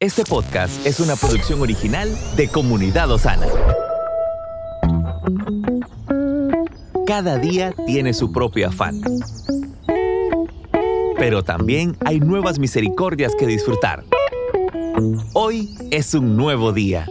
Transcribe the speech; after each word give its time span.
Este 0.00 0.22
podcast 0.22 0.86
es 0.86 1.00
una 1.00 1.16
producción 1.16 1.60
original 1.60 2.08
de 2.36 2.46
Comunidad 2.46 3.10
Osana. 3.10 3.48
Cada 7.04 7.36
día 7.38 7.74
tiene 7.84 8.14
su 8.14 8.30
propio 8.30 8.68
afán. 8.68 9.00
Pero 11.18 11.42
también 11.42 11.96
hay 12.04 12.20
nuevas 12.20 12.60
misericordias 12.60 13.34
que 13.34 13.48
disfrutar. 13.48 14.04
Hoy 15.32 15.68
es 15.90 16.14
un 16.14 16.36
nuevo 16.36 16.72
día. 16.72 17.04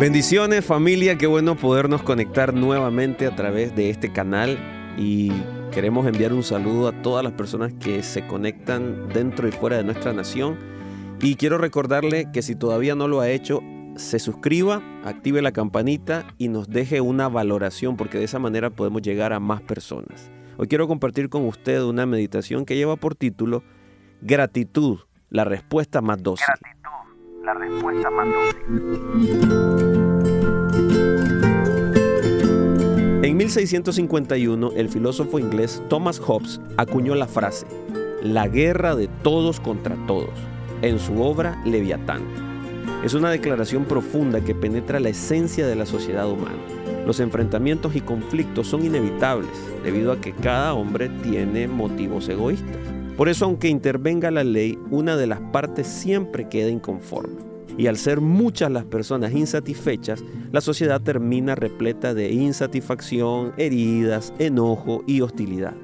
Bendiciones 0.00 0.64
familia, 0.64 1.16
qué 1.16 1.28
bueno 1.28 1.56
podernos 1.56 2.02
conectar 2.02 2.54
nuevamente 2.54 3.28
a 3.28 3.36
través 3.36 3.76
de 3.76 3.88
este 3.88 4.12
canal 4.12 4.58
y 4.98 5.30
queremos 5.72 6.06
enviar 6.06 6.32
un 6.34 6.42
saludo 6.42 6.86
a 6.86 7.02
todas 7.02 7.24
las 7.24 7.32
personas 7.32 7.72
que 7.72 8.02
se 8.02 8.26
conectan 8.26 9.08
dentro 9.08 9.48
y 9.48 9.52
fuera 9.52 9.78
de 9.78 9.84
nuestra 9.84 10.12
nación 10.12 10.58
y 11.20 11.36
quiero 11.36 11.56
recordarle 11.56 12.30
que 12.30 12.42
si 12.42 12.54
todavía 12.54 12.94
no 12.94 13.08
lo 13.08 13.20
ha 13.20 13.30
hecho, 13.30 13.62
se 13.96 14.18
suscriba, 14.18 14.82
active 15.02 15.40
la 15.40 15.52
campanita 15.52 16.26
y 16.36 16.48
nos 16.48 16.68
deje 16.68 17.00
una 17.00 17.28
valoración 17.28 17.96
porque 17.96 18.18
de 18.18 18.24
esa 18.24 18.38
manera 18.38 18.70
podemos 18.70 19.02
llegar 19.02 19.32
a 19.32 19.40
más 19.40 19.62
personas. 19.62 20.30
Hoy 20.58 20.68
quiero 20.68 20.86
compartir 20.86 21.30
con 21.30 21.46
usted 21.46 21.82
una 21.82 22.04
meditación 22.04 22.66
que 22.66 22.76
lleva 22.76 22.96
por 22.96 23.14
título 23.14 23.62
Gratitud, 24.20 25.00
la 25.30 25.44
respuesta 25.44 26.02
más 26.02 26.22
dócil. 26.22 26.46
Gratitud, 26.46 27.44
la 27.44 27.54
respuesta 27.54 28.10
más 28.10 28.28
dócil. 28.28 29.91
1651, 33.56 34.72
el 34.76 34.88
filósofo 34.88 35.38
inglés 35.38 35.82
Thomas 35.90 36.18
Hobbes 36.18 36.58
acuñó 36.78 37.14
la 37.14 37.26
frase, 37.26 37.66
la 38.22 38.48
guerra 38.48 38.96
de 38.96 39.08
todos 39.22 39.60
contra 39.60 39.94
todos, 40.06 40.30
en 40.80 40.98
su 40.98 41.20
obra 41.20 41.60
Leviatán. 41.66 42.22
Es 43.04 43.12
una 43.12 43.30
declaración 43.30 43.84
profunda 43.84 44.40
que 44.40 44.54
penetra 44.54 45.00
la 45.00 45.10
esencia 45.10 45.66
de 45.66 45.76
la 45.76 45.84
sociedad 45.84 46.30
humana. 46.30 46.56
Los 47.04 47.20
enfrentamientos 47.20 47.94
y 47.94 48.00
conflictos 48.00 48.68
son 48.68 48.86
inevitables 48.86 49.50
debido 49.84 50.12
a 50.12 50.20
que 50.20 50.32
cada 50.32 50.72
hombre 50.72 51.10
tiene 51.22 51.68
motivos 51.68 52.30
egoístas. 52.30 52.78
Por 53.18 53.28
eso, 53.28 53.44
aunque 53.44 53.68
intervenga 53.68 54.30
la 54.30 54.44
ley, 54.44 54.78
una 54.90 55.14
de 55.18 55.26
las 55.26 55.40
partes 55.40 55.86
siempre 55.86 56.48
queda 56.48 56.70
inconforme. 56.70 57.51
Y 57.78 57.86
al 57.86 57.96
ser 57.96 58.20
muchas 58.20 58.70
las 58.70 58.84
personas 58.84 59.32
insatisfechas, 59.32 60.22
la 60.50 60.60
sociedad 60.60 61.00
termina 61.00 61.54
repleta 61.54 62.14
de 62.14 62.30
insatisfacción, 62.30 63.52
heridas, 63.56 64.32
enojo 64.38 65.02
y 65.06 65.20
hostilidad. 65.20 65.74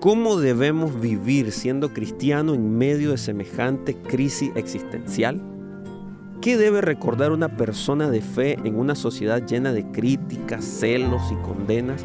¿Cómo 0.00 0.38
debemos 0.38 1.00
vivir 1.00 1.52
siendo 1.52 1.92
cristiano 1.92 2.54
en 2.54 2.76
medio 2.76 3.12
de 3.12 3.18
semejante 3.18 3.94
crisis 3.94 4.50
existencial? 4.56 5.40
¿Qué 6.40 6.56
debe 6.56 6.80
recordar 6.80 7.30
una 7.30 7.56
persona 7.56 8.10
de 8.10 8.20
fe 8.20 8.58
en 8.64 8.74
una 8.76 8.96
sociedad 8.96 9.46
llena 9.46 9.72
de 9.72 9.84
críticas, 9.92 10.64
celos 10.64 11.22
y 11.30 11.36
condenas? 11.46 12.04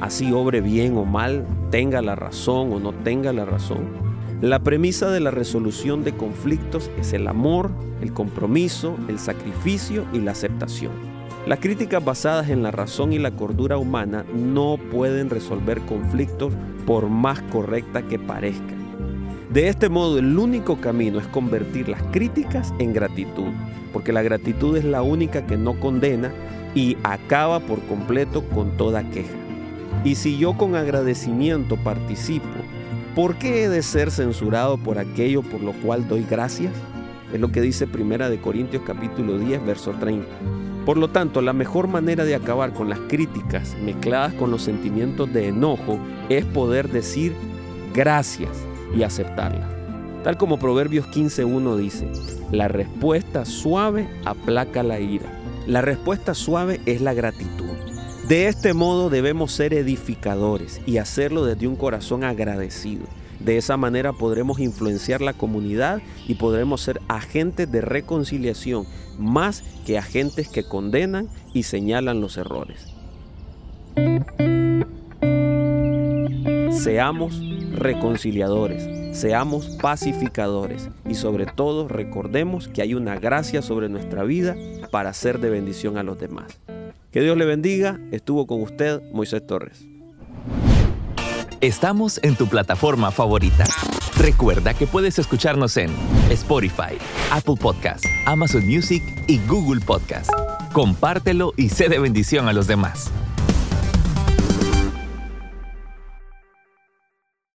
Así 0.00 0.32
obre 0.32 0.60
bien 0.60 0.96
o 0.96 1.04
mal, 1.04 1.46
tenga 1.70 2.02
la 2.02 2.16
razón 2.16 2.72
o 2.72 2.80
no 2.80 2.92
tenga 2.92 3.32
la 3.32 3.44
razón. 3.44 4.15
La 4.42 4.58
premisa 4.58 5.10
de 5.10 5.20
la 5.20 5.30
resolución 5.30 6.04
de 6.04 6.14
conflictos 6.14 6.90
es 6.98 7.14
el 7.14 7.26
amor, 7.26 7.70
el 8.02 8.12
compromiso, 8.12 8.98
el 9.08 9.18
sacrificio 9.18 10.04
y 10.12 10.20
la 10.20 10.32
aceptación. 10.32 10.92
Las 11.46 11.58
críticas 11.58 12.04
basadas 12.04 12.50
en 12.50 12.62
la 12.62 12.70
razón 12.70 13.14
y 13.14 13.18
la 13.18 13.30
cordura 13.30 13.78
humana 13.78 14.26
no 14.34 14.76
pueden 14.90 15.30
resolver 15.30 15.80
conflictos 15.80 16.52
por 16.84 17.08
más 17.08 17.40
correcta 17.50 18.02
que 18.02 18.18
parezcan. 18.18 18.76
De 19.54 19.68
este 19.68 19.88
modo, 19.88 20.18
el 20.18 20.38
único 20.38 20.82
camino 20.82 21.18
es 21.18 21.26
convertir 21.28 21.88
las 21.88 22.02
críticas 22.12 22.74
en 22.78 22.92
gratitud, 22.92 23.52
porque 23.90 24.12
la 24.12 24.20
gratitud 24.20 24.76
es 24.76 24.84
la 24.84 25.00
única 25.00 25.46
que 25.46 25.56
no 25.56 25.80
condena 25.80 26.30
y 26.74 26.98
acaba 27.04 27.60
por 27.60 27.80
completo 27.86 28.44
con 28.50 28.76
toda 28.76 29.08
queja. 29.08 29.32
Y 30.04 30.16
si 30.16 30.36
yo 30.36 30.58
con 30.58 30.74
agradecimiento 30.74 31.78
participo 31.78 32.50
¿Por 33.16 33.36
qué 33.36 33.64
he 33.64 33.68
de 33.70 33.82
ser 33.82 34.10
censurado 34.10 34.76
por 34.76 34.98
aquello 34.98 35.40
por 35.40 35.62
lo 35.62 35.72
cual 35.72 36.06
doy 36.06 36.26
gracias? 36.28 36.74
Es 37.32 37.40
lo 37.40 37.50
que 37.50 37.62
dice 37.62 37.86
Primera 37.86 38.28
de 38.28 38.38
Corintios 38.42 38.82
capítulo 38.86 39.38
10, 39.38 39.64
verso 39.64 39.92
30. 39.92 40.28
Por 40.84 40.98
lo 40.98 41.08
tanto, 41.08 41.40
la 41.40 41.54
mejor 41.54 41.88
manera 41.88 42.26
de 42.26 42.34
acabar 42.34 42.74
con 42.74 42.90
las 42.90 42.98
críticas 43.08 43.74
mezcladas 43.82 44.34
con 44.34 44.50
los 44.50 44.60
sentimientos 44.60 45.32
de 45.32 45.48
enojo 45.48 45.98
es 46.28 46.44
poder 46.44 46.90
decir 46.90 47.32
gracias 47.94 48.50
y 48.94 49.02
aceptarla. 49.02 49.66
Tal 50.22 50.36
como 50.36 50.58
Proverbios 50.58 51.06
15.1 51.06 51.76
dice, 51.76 52.10
la 52.52 52.68
respuesta 52.68 53.46
suave 53.46 54.10
aplaca 54.26 54.82
la 54.82 55.00
ira. 55.00 55.32
La 55.66 55.80
respuesta 55.80 56.34
suave 56.34 56.82
es 56.84 57.00
la 57.00 57.14
gratitud. 57.14 57.65
De 58.28 58.48
este 58.48 58.74
modo 58.74 59.08
debemos 59.08 59.52
ser 59.52 59.72
edificadores 59.72 60.80
y 60.84 60.96
hacerlo 60.96 61.44
desde 61.44 61.68
un 61.68 61.76
corazón 61.76 62.24
agradecido. 62.24 63.06
De 63.38 63.56
esa 63.56 63.76
manera 63.76 64.12
podremos 64.12 64.58
influenciar 64.58 65.20
la 65.20 65.32
comunidad 65.32 66.02
y 66.26 66.34
podremos 66.34 66.80
ser 66.80 67.00
agentes 67.06 67.70
de 67.70 67.82
reconciliación 67.82 68.84
más 69.16 69.62
que 69.86 69.96
agentes 69.96 70.48
que 70.48 70.64
condenan 70.64 71.28
y 71.54 71.62
señalan 71.62 72.20
los 72.20 72.36
errores. 72.36 72.88
Seamos 76.72 77.40
reconciliadores, 77.76 79.16
seamos 79.16 79.68
pacificadores 79.80 80.88
y 81.08 81.14
sobre 81.14 81.46
todo 81.46 81.86
recordemos 81.86 82.66
que 82.66 82.82
hay 82.82 82.94
una 82.94 83.20
gracia 83.20 83.62
sobre 83.62 83.88
nuestra 83.88 84.24
vida 84.24 84.56
para 84.90 85.12
ser 85.12 85.38
de 85.38 85.50
bendición 85.50 85.96
a 85.96 86.02
los 86.02 86.18
demás. 86.18 86.58
Que 87.10 87.20
Dios 87.20 87.36
le 87.36 87.44
bendiga. 87.44 87.98
Estuvo 88.12 88.46
con 88.46 88.62
usted 88.62 89.00
Moisés 89.12 89.46
Torres. 89.46 89.86
Estamos 91.60 92.20
en 92.22 92.36
tu 92.36 92.46
plataforma 92.46 93.10
favorita. 93.10 93.64
Recuerda 94.18 94.74
que 94.74 94.86
puedes 94.86 95.18
escucharnos 95.18 95.76
en 95.76 95.90
Spotify, 96.30 96.98
Apple 97.30 97.56
Podcast, 97.58 98.04
Amazon 98.26 98.66
Music 98.66 99.02
y 99.26 99.38
Google 99.46 99.80
Podcast. 99.80 100.30
Compártelo 100.72 101.54
y 101.56 101.70
sé 101.70 101.88
de 101.88 101.98
bendición 101.98 102.48
a 102.48 102.52
los 102.52 102.66
demás. 102.66 103.10